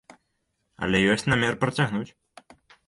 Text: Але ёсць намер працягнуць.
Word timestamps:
Але 0.87 1.03
ёсць 1.11 1.29
намер 1.35 1.53
працягнуць. 1.67 2.11